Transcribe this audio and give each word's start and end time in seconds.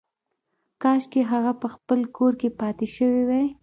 کاشکې 0.81 1.21
هغه 1.31 1.51
په 1.61 1.67
خپل 1.75 1.99
کور 2.17 2.33
کې 2.41 2.49
پاتې 2.59 2.87
شوې 2.95 3.23
وای 3.27 3.47